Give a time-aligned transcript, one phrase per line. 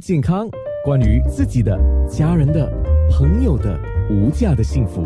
[0.00, 0.48] 健康，
[0.82, 1.78] 关于自己的、
[2.08, 2.72] 家人的、
[3.10, 3.78] 朋友的
[4.10, 5.04] 无价的幸福，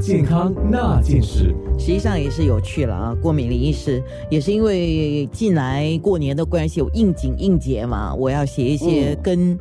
[0.00, 3.16] 健康那件事，实际上也是有趣了啊。
[3.22, 9.56] 郭敏林医师也是因为近来过年的关系，有应景应节嘛，我要写一些跟。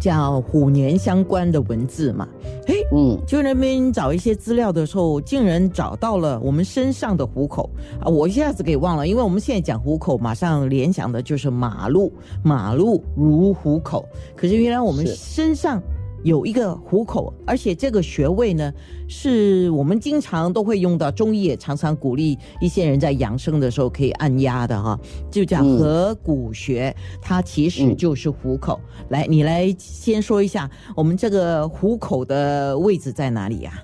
[0.00, 2.28] 叫虎年相关的文字嘛？
[2.66, 7.68] 哎，嗯，就那边找一些资料的时候，竟然找到了我们身上的虎口
[8.00, 8.06] 啊！
[8.06, 12.12] 我一下子给忘了，因为我们现在讲虎口，马上联想的就是马路，
[12.42, 14.06] 马路如虎口。
[14.36, 15.82] 可是原来我们身上。
[16.24, 18.72] 有一个虎口，而且这个穴位呢，
[19.06, 21.10] 是我们经常都会用到。
[21.10, 24.98] 中医也常常鼓励一些人在养生的时候可以按压的哈，
[25.30, 28.80] 就叫合谷穴，它其实就是虎口。
[29.10, 33.80] 来，你来先说一下，我们这个虎口的位置在哪里呀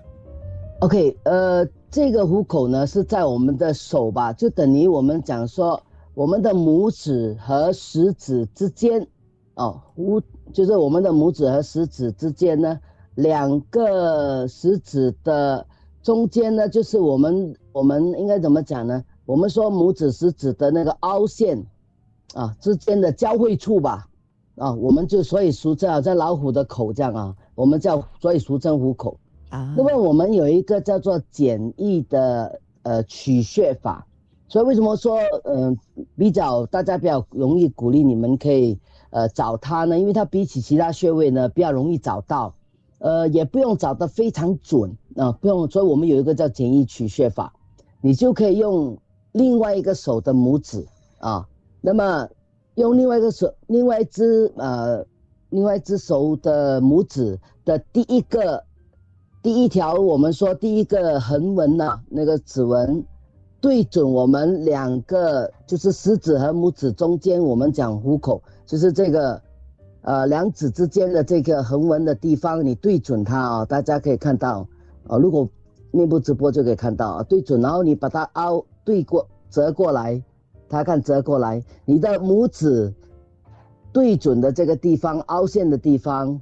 [0.81, 5.81] ？OK，呃，这个虎口呢是在我们的手吧，就等于我们讲说
[6.15, 9.07] 我们的拇指和食指之间，
[9.55, 10.21] 哦，虎。
[10.53, 12.77] 就是我们的拇指和食指之间呢，
[13.15, 15.65] 两个食指的
[16.03, 19.05] 中间呢，就是我们我们应该怎么讲呢？
[19.27, 21.65] 我们说拇指食指的那个凹陷，
[22.35, 24.09] 啊之间的交汇处吧，
[24.57, 29.17] 啊，我们就所以俗称好像老虎的口这样啊，我们叫所以俗称虎口
[29.51, 29.73] 啊。
[29.77, 34.05] 那么我们有一个叫做简易的呃取穴法，
[34.49, 35.79] 所以为什么说嗯
[36.17, 38.77] 比较大家比较容易鼓励你们可以。
[39.11, 42.55] 呃，找它呢，因为它比起其他穴位呢比较容易找到，
[42.99, 45.69] 呃，也不用找得非常准啊，不用。
[45.69, 47.53] 所以我们有一个叫简易取穴法，
[48.01, 48.97] 你就可以用
[49.33, 50.87] 另外一个手的拇指
[51.19, 51.47] 啊，
[51.81, 52.29] 那么
[52.77, 55.05] 用另外一个手，另外一只呃，
[55.51, 58.65] 另外一只手的拇指的第一个
[59.43, 63.05] 第一条，我们说第一个横纹呐，那个指纹。
[63.63, 69.43] 对准我们两个，就是食指和拇指中间，我们讲虎口，就是这个，
[70.03, 74.65] 呃，两指之间的这个横纹的地方，你对准它啊，大家可以看到，
[75.09, 75.49] 啊，如果
[75.91, 80.23] 面部直播就可以看到啊，对准，然后你把它凹对过折过来，
[80.69, 82.95] 他看折过来，你的拇指
[83.93, 86.41] 对准的这个地方凹陷的地方，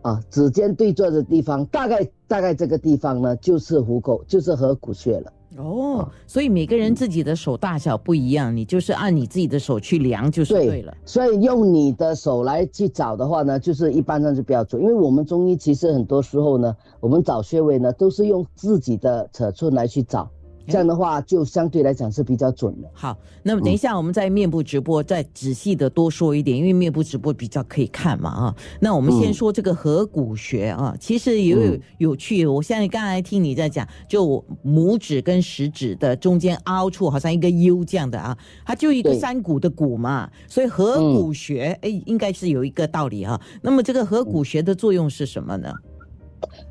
[0.00, 5.30] 啊，指尖对坐的地方，大概大概这个地方呢，就是虎口，就是合谷穴了。
[5.58, 10.96] 哦，所以每个人自己的手大小不一样，你就是按你自己的手去量就是对了。
[11.04, 20.30] 所以用你的手来去找的话呢，就是一般上就比较准，因为我们中医其实很多时候呢，我们找穴位呢都是用自己的尺寸来去找。
[20.68, 22.88] 这样的话，就相对来讲是比较准的。
[22.92, 28.54] 好，那么等一下我们在面部直播再仔细的多说一点，因为面部直播比较可以看嘛啊。
[28.78, 32.46] 那我们先说这个合谷穴啊，其实也有有趣。
[32.46, 38.36] 我现在刚才听你在讲，就拇指跟食指的中间凹处，好像一个 U 这样的啊，
[38.66, 43.40] 它就一个山谷的谷嘛，所以合谷穴哎，应该是有一个道理啊。
[43.62, 45.72] 那么这个合谷穴的作用是什么呢？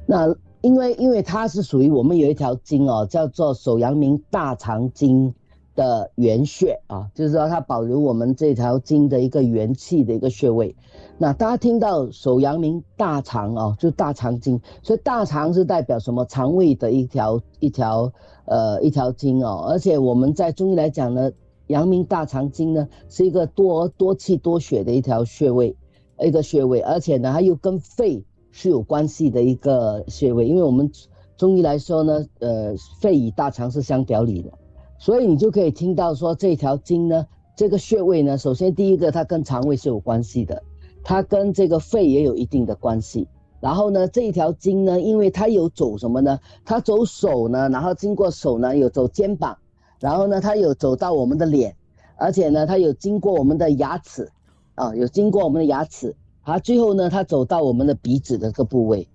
[0.06, 0.36] 那。
[0.62, 5.34] 因为，因为它是属于我们有一条经哦，叫做手阳明大肠经
[5.76, 10.76] 的原穴啊，就是说它保留我们这条经的一个元气的一个穴位。
[11.20, 16.26] 那大家听到手阳明大肠哦，就大肠经，所以大肠是代表什么？
[16.26, 18.12] 肠胃的一条一条
[18.46, 19.68] 呃一条经哦。
[19.70, 21.32] 而且我们在中医来讲呢，
[21.68, 25.76] 阳明大肠经呢是一个多多气多血的一条穴位，
[26.20, 28.24] 一个穴位，而且呢它又跟肺。
[28.58, 30.92] 是有关系的一个穴位，因为我们
[31.38, 34.52] 中医来说呢，呃，肺与大肠是相表里的，
[34.98, 40.64] 所以你就可以听到说这条经呢，这个穴位呢，首先第一个它跟肠胃是有关系的，
[41.04, 43.28] 它跟这个肺也有一定的关系。
[43.60, 46.40] 然后呢，这一条经呢，因为它有走什么呢？
[46.66, 49.56] 它走手呢，然后经过手呢，有走肩膀，
[50.00, 51.76] 然后呢，它有走到我们的脸，
[52.16, 54.32] 而且呢，它有经过我们的牙齿，
[54.74, 56.16] 啊，有经过我们的牙齿。
[56.48, 59.06] 啊，最后呢，他走到我们的鼻子的这个部位，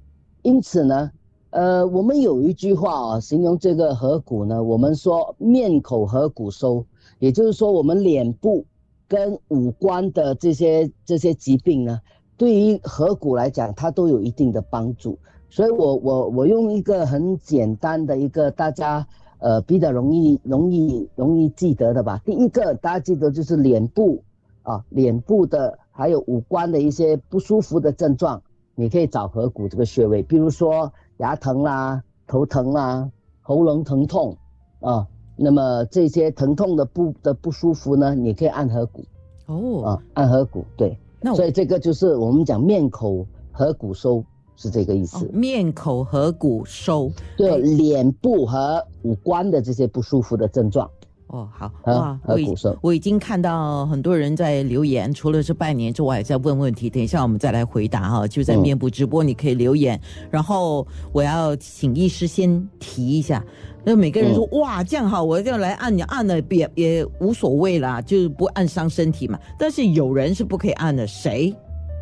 [0.43, 1.11] 因此呢，
[1.49, 6.85] 呃，我们有一句话啊，形容这个颌骨呢，我们说面口颌骨收，
[7.21, 8.67] 也就是说，我们脸部
[9.09, 11.99] 跟五官的这些这些疾病呢，
[12.37, 15.19] 对于颌骨来讲，它都有一定的帮助。
[15.49, 19.07] 所以我我我用一个很简单的一个大家
[19.39, 22.21] 呃比较容易容易容易记得的吧。
[22.27, 24.23] 第一个大家记得就是脸部
[24.63, 25.79] 啊，脸部的。
[25.95, 28.43] 还有五官的一些不舒服的症状，
[28.75, 33.11] 你可以找合谷这个穴位，比如说牙疼啦、头疼啦、
[33.43, 34.35] 喉咙疼痛
[34.81, 35.07] 啊，
[35.37, 39.05] 那么这些疼痛的不的不舒服呢，你可以按合谷。
[39.45, 40.97] 哦，啊，按合谷，对。
[41.21, 44.25] 那所以这个就是我们讲面口合谷收
[44.57, 45.27] 是这个意思。
[45.27, 50.91] 面口合谷收，对，脸部和五官的这些不舒服的症状。
[51.33, 56.91] 哦，好啊哇，我我已经看到很多人在留言，除了是拜年之外，在问问题。
[56.91, 59.99] 等一下我们再来回答哈，就在嗯面部直播你可以留言。
[60.31, 63.43] 然后我要请医师先提一下，
[63.83, 69.39] 那每个人说、哇这样好，我要来按，你按了也也无所谓啦，就是不按伤身体嘛。
[69.59, 71.55] 但是有人是不可以按的，谁？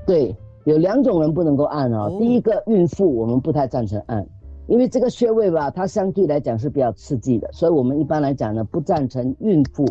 [0.08, 0.34] 对，
[0.64, 2.08] 有两种人不能够按哦。
[2.10, 4.26] 哦第一个，孕妇我们不太赞成按，
[4.70, 9.84] 因为这个穴位吧，它相对来讲是比较刺激的，所以我们一般来讲呢，不赞成孕妇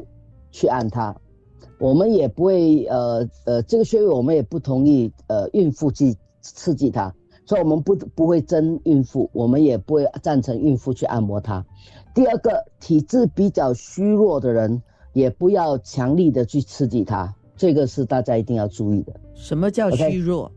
[0.52, 1.14] 去按它。
[1.80, 7.14] 我们也不会呃呃，这个穴位我们也不同意呃孕妇去刺激它，
[7.46, 11.66] 所以我们不不会针孕妇，我们也不会赞成孕妇去按摩它。
[12.16, 19.12] 第二个，体质比较虚弱的人，也不要强力的去刺激它，这个是大家一定要注意的。
[19.36, 20.50] 什么叫虚弱？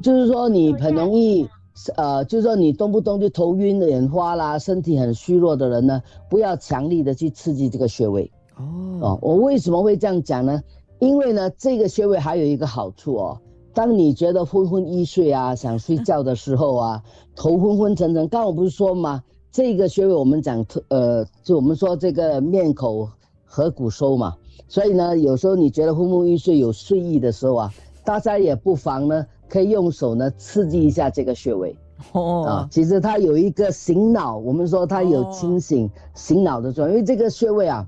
[0.00, 1.48] 就是说你很容易，
[1.96, 8.64] 呃，就是说你动不动就头晕、眼花啦，身体很虚弱的人呢，不要强力的去刺激这个穴位哦
[9.00, 9.18] 哦。
[9.22, 10.62] 我为什么会这样讲呢？
[10.98, 13.38] 因为呢，这个穴位还有一个好处哦，
[13.72, 17.02] 当你觉得昏昏欲睡啊，想睡觉的时候啊，
[17.34, 19.22] 头昏昏沉沉，刚刚我不是说吗？
[19.50, 23.08] 这个穴位我们讲特呃，就我们说这个面口
[23.44, 24.36] 合谷收嘛，
[24.68, 27.74] 所以呢，有时候你觉得昏昏欲睡有睡意的时候啊，
[28.04, 31.76] 大家也不妨呢，可以用手呢刺激一下这个穴位。
[32.12, 32.44] 哦。
[32.46, 32.68] 啊哦。
[32.70, 37.86] 其实它有一个醒脑，我们说它有清醒、醒脑的作用，因为这个穴位啊，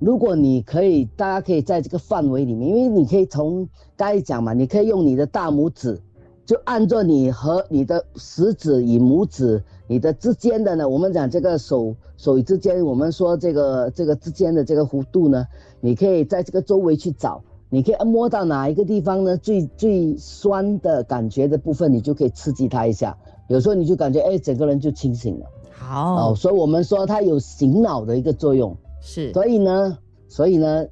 [0.00, 6.00] 如果你可以，大家可以在这个范围里面，因为你可以从刚才讲嘛，你可以用你的大拇指，
[6.44, 15.46] 就按照你和你的食指与拇指你的之间的呢，我们讲这个手手与之间，我们说这个这个之间的这个弧度呢，
[15.80, 17.42] 你可以在这个周围去找，
[17.74, 19.34] 你可以摸到哪一个地方呢？
[19.38, 23.16] 最最酸的感觉的部分，你就可以刺激它一下。
[23.48, 26.34] 有时候你就感觉哎，整个人就清醒了好哦。
[26.34, 28.76] 所以我们说它有醒脑的一个作用。
[29.00, 29.96] 是所以呢，
[30.28, 30.86] 所以呢，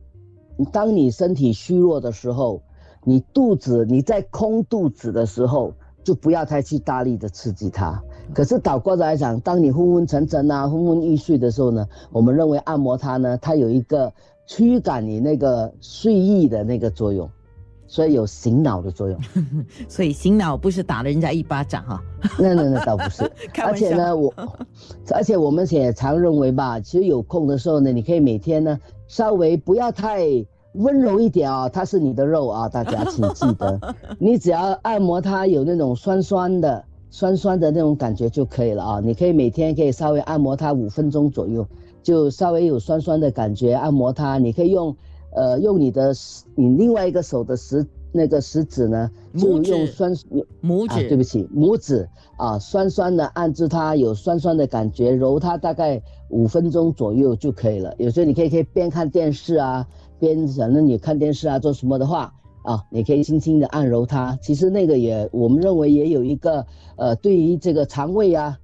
[0.72, 2.62] 当你身体虚弱的时候，
[3.04, 8.02] 你肚子你在空肚子的时候，就不要太去大力的刺激它。
[8.32, 14.10] 可是倒过来讲，当你昏昏沉沉啊、昏昏欲睡的时候呢，我们认为按摩它呢，它有一个
[14.50, 17.30] 驱赶你那个睡意的那个作用，
[17.86, 19.16] 所以有醒脑的作用。
[19.88, 22.02] 所以醒脑不是打了人家一巴掌 哈，
[22.36, 23.22] 那那那倒不是。
[23.62, 24.34] 而且呢，我，
[25.14, 28.76] 而且我们也常认为吧，其实有空的时候呢，你可以每天呢
[29.06, 30.26] 稍微不要太
[30.72, 33.80] 温柔一点啊、它是你的肉啊，大家请记得，
[34.18, 39.00] 你只要按摩它有那种酸酸的、酸酸的那种感觉就可以了啊。
[39.00, 41.64] 你可以每天可以稍微按摩它五分钟左右，
[42.02, 44.38] 就稍微有酸酸的感觉，按摩它。
[44.38, 44.96] 你可以用，
[45.34, 50.16] 呃，用你的食你另外一个手的食那个食指呢，就用酸啊，
[50.62, 57.94] 拇指，对不起，拇指啊，酸酸的按住它，有酸酸的感觉，揉它大概五分钟左右就可以了。
[57.98, 59.86] 有时候你可以可以边看电视啊，
[60.18, 64.36] 边反正你看电视啊做什么的话啊，你可以轻轻的按揉它。
[64.42, 66.66] 其实那个也我们认为也有一个
[66.96, 68.58] 呃，对于这个肠胃啊，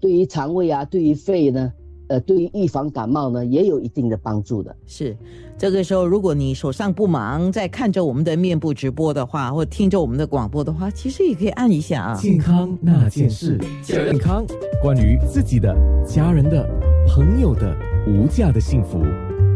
[0.00, 1.72] 对于肠胃啊，对于肺呢，
[2.12, 4.76] 呃，对于预防感冒呢，也有一定的帮助的。
[4.86, 5.16] 是
[5.56, 12.14] 这个时候，如果你手上不忙，在看着我们的面部直播的话，或听着我们的广播的话，其实也可以按一下啊。
[12.14, 14.44] 健康那件事，健康
[14.82, 15.74] 关于自己的、
[16.06, 16.68] 家人的、
[17.08, 17.74] 朋友的
[18.06, 19.00] 无价的幸福，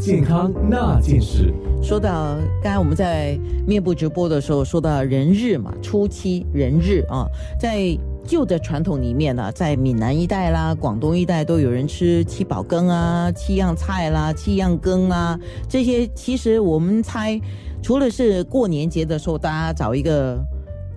[0.01, 1.53] 健康那件事。
[1.83, 7.27] 说到刚才我们在面部直播的时候说到人日嘛，初期人日啊，
[7.61, 7.95] 在
[8.27, 17.41] 旧的传统里面呢，在闽南一带啦、广东一带都有人吃七宝羹啊、七样菜啦、七样羹啊，这些其实我们猜，
[17.83, 20.39] 除了是过年节的时候大家找一个。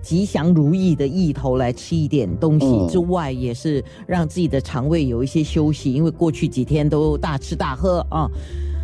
[0.02, 8.26] 吉祥如意的意头来吃一点东西嗯之外，也是让自己的肠胃有一些休息，因为过去几天都大吃大喝啊。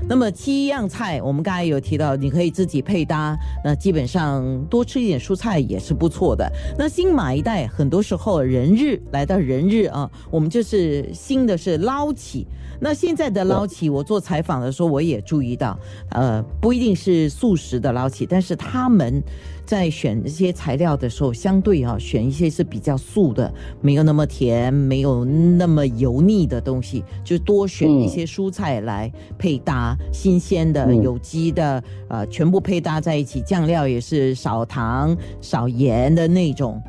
[0.08, 6.50] 那么七样菜，我们刚才有提到，你可以自己配搭，那基本上多吃一点蔬菜也是不错的。
[6.78, 12.46] 那新马一代很多时候人日来到人日啊，我们就是新的是捞起。
[12.78, 15.78] 那现在的捞起，我做采访的时候我也注意到，
[16.10, 19.20] 呃，不一定是素食的捞起，但是他们
[19.66, 36.80] 在选这些材料的时候，相对啊选一些是比较素的，没有那么甜，没有那么油腻的东西，就多选一些蔬菜来配搭，新鲜的、嗯有机的，呃，全部配搭在一起，酱料也是少糖、少盐的那种，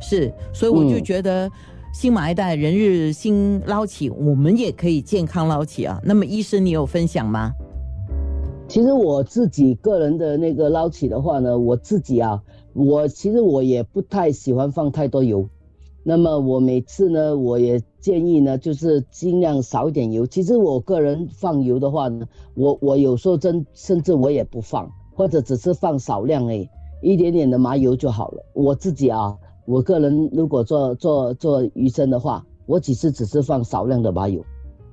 [0.00, 1.50] 是，所以我就嗯觉得。
[1.94, 5.96] 新马一代人日新捞起，我们也可以健康捞起啊。
[6.02, 7.52] 那么，医生，你有分享吗？
[8.66, 12.42] 其实我自己个人的那个捞起的话呢，我自己啊，
[12.72, 15.48] 我其实我也不太喜欢放太多油，
[16.02, 20.26] 那么我每次呢，我也建议呢，就是尽量少一点油。
[20.26, 26.68] 其实我个人放油的话呢，我我有时候真甚至我也不放，或者只是放少量诶，
[27.00, 28.42] 一点点的麻油就好了。
[28.54, 34.42] 我自己啊，我个人如果做做做鱼生的话，我其实只是放少量的麻油，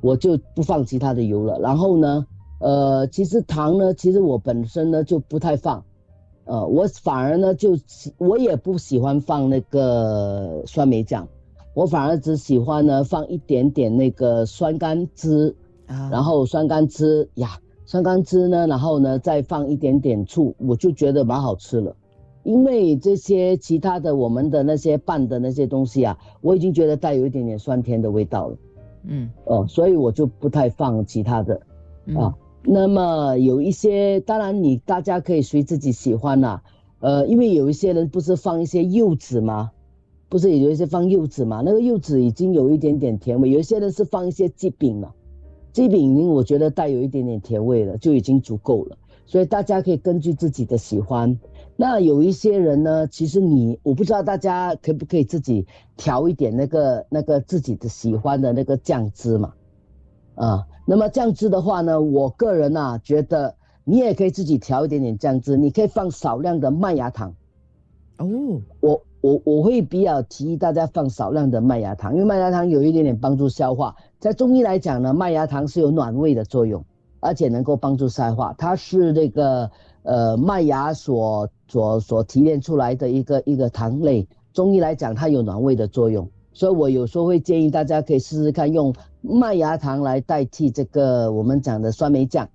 [0.02, 1.58] 我就不放其他的油了。
[1.60, 2.28] 然后呢，
[2.62, 5.84] 呃，其实糖呢，其实我本身呢就不太放。
[6.46, 7.78] 呃，我反而呢，就
[8.18, 11.28] 我也不喜欢放那个酸梅酱，
[11.74, 21.96] 我反而只喜欢呢放一点点那个酸甘汁，啊，然后酸甘汁呀，酸甘汁呢，然后呢再放一点点醋，我就觉得蛮好吃了。
[22.44, 28.58] 因为这些其他的我们的那些拌的那些东西啊，我已经觉得带有一点点酸甜的味道了，
[29.04, 31.56] 嗯，哦，所以我就不太放其他的，
[32.18, 32.34] 啊。
[32.64, 36.64] 那么有一些，当然你大家可以随自己喜欢啦，
[37.00, 39.72] 呃，因为有一些人不是放一些柚子吗？
[40.30, 41.62] 不是有一些放柚子吗？
[41.66, 45.14] 那个柚子已经有一点点甜味，有一些人是放一些鸡饼了，
[45.74, 48.98] 鸡饼我觉得带有一点点甜味了，就已经足够了。
[49.26, 51.40] 所以大家可以根据自己的喜欢。
[51.78, 55.66] 那有一些人呢，其实你我不知道大家可不可以自己
[55.98, 59.54] 调一点那个那个自己的喜欢的那个酱汁嘛？
[60.36, 67.34] 啊，那么酱汁的话呢，我个人啊觉得你也可以自己调一点点酱汁，你可以放少量的麦芽糖。
[68.18, 68.28] 哦，
[68.80, 73.96] 我我我会比较提议大家放少量的麦芽糖，因为麦芽糖有一点点帮助消化。
[74.20, 76.84] 在中医来讲呢，麦芽糖是有暖胃的作用，
[77.20, 78.54] 而且能够帮助消化。
[78.58, 79.70] 它是那个
[80.04, 86.30] 呃麦芽所所所提炼出来的一个一个糖类，中医来讲它有暖胃的作用。
[86.54, 92.50] 所以我有时候会建议大家可以试试看用麦芽糖来代替这个我们讲的酸梅酱，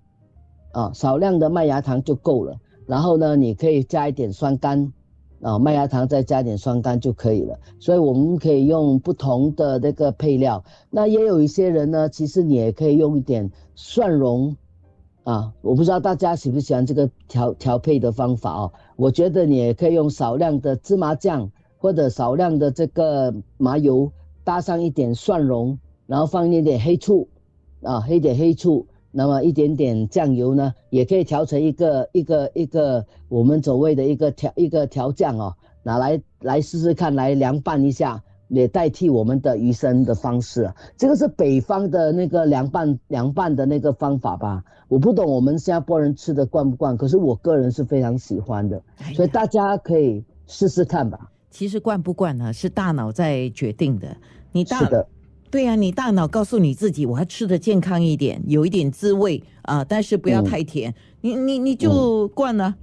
[0.73, 2.57] 啊，少量的麦芽糖就够了。
[2.87, 4.93] 然后呢，你可以加一点酸甘，
[5.41, 7.59] 啊，麦芽糖再加点酸甘就可以了。
[7.79, 10.65] 所以我们可以用不同的那个配料。
[10.91, 14.57] 那也有一些人呢，其实你也可以用一点蒜蓉，
[15.25, 18.73] 啊，我不知道大家喜不喜欢这个调调配的方法哦。
[18.97, 21.51] 我觉得你也可以用少量的芝麻酱。
[21.79, 24.11] 或者少量的这个麻油，
[24.43, 27.29] 搭上一点蒜蓉，然后放一点点黑醋，
[27.83, 40.73] 啊，黑点黑醋，那么一点点酱油呢，也可以调成一个一个一个我们所谓的一个调一个调酱哦，拿来来试试看，来凉拌一下，也代替我们的鱼生的方式。
[40.97, 44.63] 这个是北方的那个凉拌凉拌的那个方法吧？
[44.89, 48.81] 我不懂我们新加坡人吃的惯不惯，可是我个人是非常喜欢的，
[49.15, 51.33] 所以大家可以试试看吧。
[51.51, 54.17] 其实惯不惯呢，是大脑在决定的。
[54.53, 55.07] 你大的，
[55.51, 60.95] 对呀，你大脑告诉你自己，我要吃的健康一点，有一点滋味啊，但是不要太甜。
[61.21, 62.75] 你你你就惯了。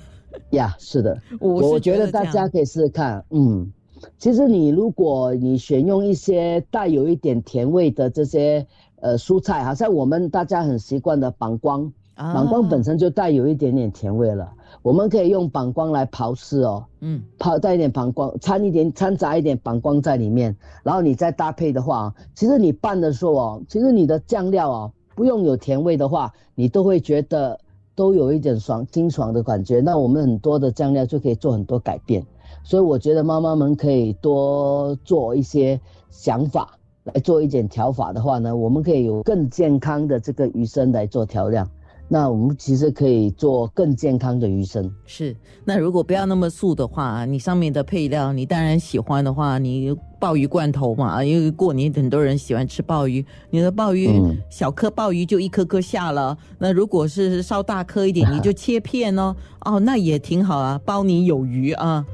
[0.50, 3.24] 呀，是的， 我觉得大家可以试试看。
[3.30, 3.70] 嗯，
[4.18, 8.66] 其实你如果你选用一些带有一点甜味的这些
[9.00, 14.52] 呃蔬菜，好像我们大家很习惯的膀胱，膀胱本身就带有一点点甜味了。
[14.82, 27.58] 我们可以用膀胱来刨丝哦，嗯，刨带一点膀胱，掺一点掺杂一点膀胱在里面，然后你再搭配的话，其实你拌的时候哦，其实你的酱料哦，不用有甜味的话，你都会觉得
[27.94, 29.80] 都有一点爽清爽的感觉。
[29.80, 32.24] 那我们很多的酱料就可以做很多改变，
[32.62, 41.68] 所以我觉得妈妈们可以多做一些想法来做一点调法的话呢，我们可以有更健康的这个鱼生来做调料。
[42.12, 44.92] 那我们其实可以做更健康的鱼生。
[45.06, 54.10] 是，那如果不要那么素的话，你上面的配料，你当然喜欢的话，你鲍鱼罐头嘛，因为过年很多人喜欢吃鲍鱼，你的鲍鱼
[54.50, 56.36] 小颗鲍鱼就一颗颗下了。
[56.58, 62.04] 那如果是稍大颗一点，你就切片哦，哦，那也挺好啊，包你有余啊。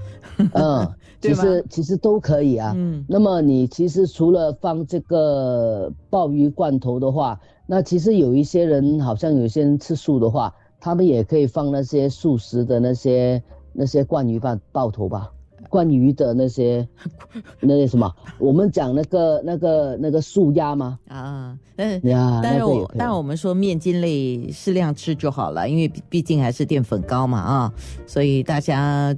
[0.52, 0.86] 嗯，
[1.22, 2.74] 其实其实都可以啊。
[2.76, 7.40] 嗯，那么你其实除了放这个鲍鱼罐头的话。
[7.66, 13.42] 那其实有一些人，好像有些人吃素的话，他们也可以放那些素食的那些
[13.72, 15.30] 那些罐鱼饭爆头吧，
[15.68, 16.86] 罐鱼的那些
[17.60, 20.98] 那些什么，我们讲那个那个那个素鸭吗？
[21.08, 27.74] 啊，嗯呀，但是我但我们说面筋类适量吃就好了，因为毕竟还是淀粉高嘛啊，
[28.06, 29.12] 所以大家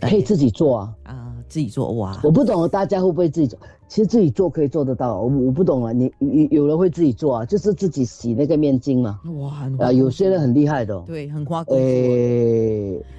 [0.00, 3.58] 可以自己做啊啊，自己做哇，我不懂大家会不会自己做。
[3.92, 9.20] 其实自己做可以做得到，我我不懂啊，你有有人会自己做啊，就是自己洗那个面筋嘛。
[9.38, 11.82] 哇，啊，有些人很厉害的，对，很花功夫。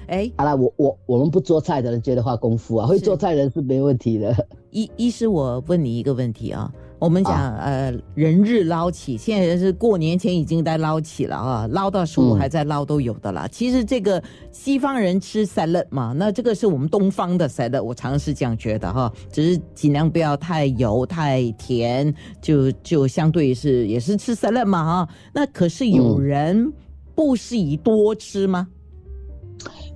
[0.08, 4.34] 哎，哎，好了，我我我们不做菜的人觉得花功夫啊，会做菜的人是没问题的。
[4.72, 6.74] 医医师，我问你一个问题啊，
[7.04, 13.46] 我们讲、呃人日捞起，现在是过年前已经在捞起了啊，捞到十五嗯还在捞都有的啦。
[13.52, 25.14] 其实这个西方人吃 salad 嘛，那这个是我们东方的 salad，我常常是这样觉得哈，只是尽量不要太油太甜，就就相对是也是吃 salad 嘛哈。
[25.34, 26.72] 那可是有嗯人
[27.14, 28.66] 不适宜多吃吗？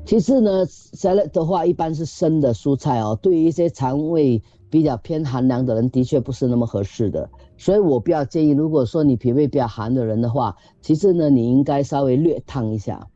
[0.05, 7.29] 其实呢，salad 的话一般是生的蔬菜哦，对于一些肠胃比较偏寒凉的人，的确不是那么合适的。
[7.57, 13.07] 所以我比较建议，如果说你脾胃比较寒的人的话，其实呢，你应该稍微略烫一下。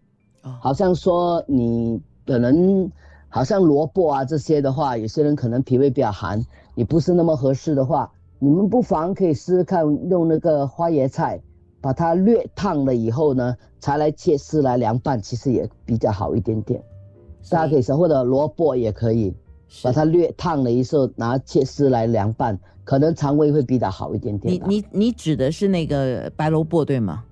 [0.42, 2.90] 哦好像说你可能
[3.28, 6.44] 好像萝卜啊这些的话，有些人可能脾胃比较寒，
[6.74, 11.40] 你不是那么合适的话，你们不妨可以试试看用那个花椰菜，
[11.80, 16.82] 把它略烫了以后呢，才来切丝来凉拌，其实也比较好一点点。
[17.48, 19.36] 大家可以试，或者萝卜也可以，是
[19.82, 24.54] 把它略烫了以后，拿切丝来凉拌，可能肠胃会比较好一点点。
[24.54, 27.24] 你你你指的是那个白萝卜对吗？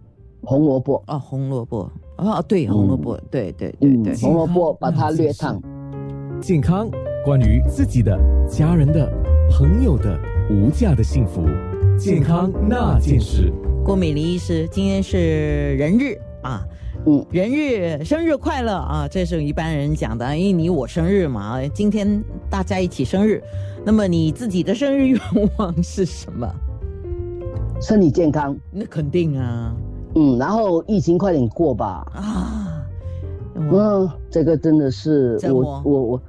[0.42, 5.60] 红萝卜，哦，红萝卜哦，对，红萝卜，对对对对，嗯红萝卜把它略烫。
[6.40, 6.88] 健康，
[7.24, 8.18] 关于自己的、
[8.48, 9.06] 家人的、
[9.50, 10.18] 朋友的
[10.50, 11.44] 无价的幸福，
[11.98, 13.52] 健康那件事。
[13.84, 16.66] 郭美玲医师，今天是人日啊。
[17.06, 19.08] 嗯，人日生日快乐啊！
[19.10, 23.42] 这是一般人讲的，因为你我生日嘛，今天大家一起生日。
[23.84, 25.20] 那么你自己的生日愿
[25.56, 26.46] 望是什么？
[27.80, 29.74] 身体健康，那肯定啊
[30.14, 32.06] 嗯，然后疫情快点过吧。
[32.14, 32.84] 啊！
[33.70, 36.22] 我嗯，这个真的是我我我，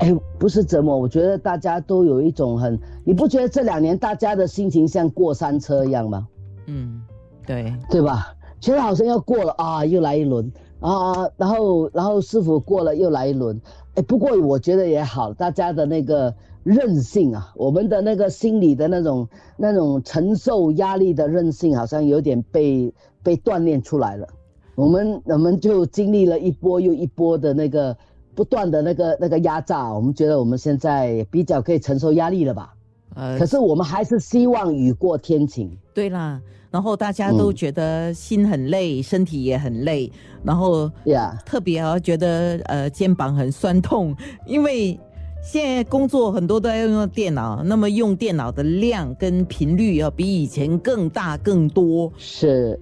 [0.00, 6.28] 哎，不是折磨，我觉得大家都有一种很，你不觉得这两年大家的心情像过山车一样吗？
[6.66, 7.00] 嗯，
[7.46, 8.34] 对，对吧？
[8.62, 13.60] 觉得好像要过了啊，又来一轮啊，然后然后师傅过了又来一轮，
[13.96, 24.28] 哎，不过我觉得也好，大家的那个韧性啊，我们的那个心理的那种那种承受压力的韧性，好像有点被被锻炼出来了。
[24.76, 27.96] 我们我们就经历了一波又一波的那个
[28.34, 32.74] 不断的那个那个压榨，我们觉得我们现在比较可以承受压力了吧？
[33.14, 35.70] 呃可，是我们还是希望雨过天晴。
[35.94, 36.40] 对啦。
[36.70, 40.10] 然后大家都嗯觉得心很累，身体也很累，
[40.42, 44.16] 然后呀、特别啊，觉得呃肩膀很酸痛，
[44.46, 44.98] 因为
[45.42, 52.10] 现在工作很多都要用电脑，那么用电脑的量跟频率要比以前更大更多。
[52.16, 52.80] 是，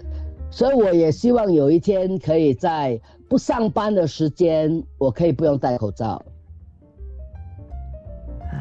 [0.52, 2.96] 所以我也希望有一天可以在
[3.28, 6.22] 不上班的时间，我可以不用戴口罩，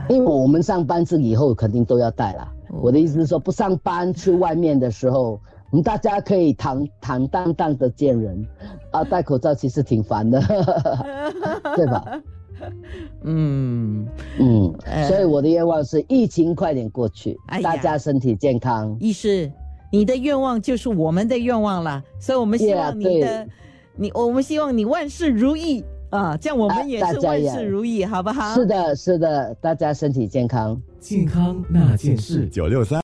[0.09, 2.51] 因为我们上班是以后肯定都要戴啦。
[2.81, 5.39] 我的意思是说，不上班去外面的时候，
[5.71, 8.45] 我们大家可以坦坦荡荡的见人，
[8.91, 10.41] 啊，戴口罩其实挺烦的，
[11.75, 12.21] 对吧？
[13.23, 14.05] 嗯，
[14.39, 18.95] 嗯呃，所以我的愿望是疫情快点过去，哎大家身体健康。
[18.99, 19.51] 医师，
[19.91, 23.47] 你的愿望就是我们的愿望啦，所以我们希望你的
[23.95, 28.55] 你，我们希望你万事如意啊，这样我啊们也是万大家也事如意，好不好？
[28.55, 30.81] 是的，是的，大家身体健康。
[30.99, 32.97] 健康那件事，九六三。